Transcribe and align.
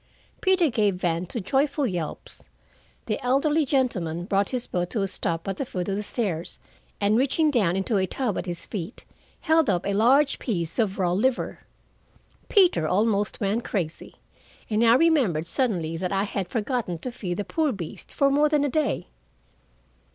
Peter 0.41 0.67
gave 0.71 0.95
vent 0.95 1.29
to 1.29 1.39
joyful 1.39 1.85
yelps. 1.85 2.47
The 3.05 3.23
elderly 3.23 3.67
gentleman 3.67 4.25
brought 4.25 4.49
his 4.49 4.65
boat 4.65 4.89
to 4.89 5.03
a 5.03 5.07
stop 5.07 5.47
at 5.47 5.57
the 5.57 5.63
foot 5.63 5.87
of 5.89 5.95
the 5.95 6.01
stairs, 6.01 6.57
and 6.99 7.15
reaching 7.15 7.51
down 7.51 7.75
into 7.75 7.97
a 7.97 8.07
tub 8.07 8.35
at 8.39 8.47
his 8.47 8.65
feet, 8.65 9.05
held 9.41 9.69
up 9.69 9.85
a 9.85 9.93
large 9.93 10.39
piece 10.39 10.79
of 10.79 10.97
raw 10.97 11.11
liver. 11.11 11.59
Peter 12.49 12.87
almost 12.87 13.39
went 13.39 13.63
crazy, 13.63 14.15
and 14.71 14.83
I 14.83 14.95
remembered 14.95 15.45
suddenly 15.45 15.95
that 15.97 16.11
I 16.11 16.23
had 16.23 16.49
forgotten 16.49 16.97
to 16.97 17.11
feed 17.11 17.37
the 17.37 17.43
poor 17.45 17.71
beast 17.71 18.11
for 18.11 18.31
more 18.31 18.49
than 18.49 18.63
a 18.65 18.69
day. 18.69 19.05